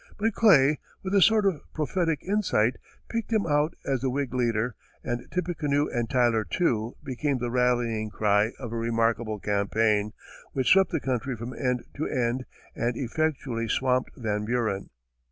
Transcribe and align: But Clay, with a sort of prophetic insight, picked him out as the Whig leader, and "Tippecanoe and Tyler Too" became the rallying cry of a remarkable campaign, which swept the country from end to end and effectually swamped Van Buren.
But 0.17 0.33
Clay, 0.33 0.79
with 1.03 1.13
a 1.13 1.21
sort 1.21 1.45
of 1.45 1.61
prophetic 1.75 2.23
insight, 2.23 2.77
picked 3.07 3.31
him 3.31 3.45
out 3.45 3.75
as 3.85 4.01
the 4.01 4.09
Whig 4.09 4.33
leader, 4.33 4.73
and 5.03 5.29
"Tippecanoe 5.31 5.89
and 5.89 6.09
Tyler 6.09 6.43
Too" 6.43 6.95
became 7.03 7.37
the 7.37 7.51
rallying 7.51 8.09
cry 8.09 8.51
of 8.57 8.71
a 8.73 8.77
remarkable 8.77 9.37
campaign, 9.37 10.13
which 10.53 10.69
swept 10.69 10.89
the 10.89 10.99
country 10.99 11.37
from 11.37 11.53
end 11.53 11.83
to 11.97 12.07
end 12.07 12.45
and 12.75 12.97
effectually 12.97 13.67
swamped 13.67 14.09
Van 14.17 14.43
Buren. 14.43 14.89